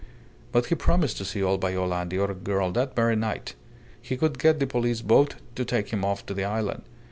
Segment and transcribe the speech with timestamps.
[0.51, 3.53] But he promised to see old Viola and the other girl that very night.
[4.01, 6.81] He could get the police boat to take him off to the island.